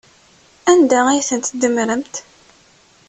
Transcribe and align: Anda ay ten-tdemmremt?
Anda 0.71 0.99
ay 1.07 1.21
ten-tdemmremt? 1.29 2.15